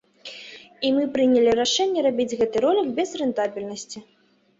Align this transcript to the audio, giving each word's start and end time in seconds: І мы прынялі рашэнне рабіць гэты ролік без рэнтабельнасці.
І 0.87 0.89
мы 0.95 1.03
прынялі 1.17 1.51
рашэнне 1.59 1.99
рабіць 2.05 2.37
гэты 2.39 2.57
ролік 2.65 2.87
без 3.01 3.13
рэнтабельнасці. 3.21 4.03